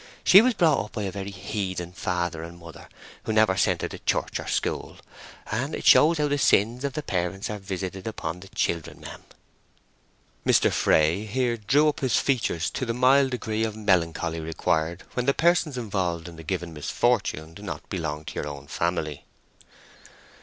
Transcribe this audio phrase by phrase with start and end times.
[0.23, 2.89] She was brought up by a very heathen father and mother,
[3.25, 4.97] who never sent her to church or school,
[5.51, 9.21] and it shows how the sins of the parents are visited upon the children, mem."
[10.43, 10.71] Mr.
[10.71, 15.35] Fray here drew up his features to the mild degree of melancholy required when the
[15.35, 19.25] persons involved in the given misfortune do not belong to your own family.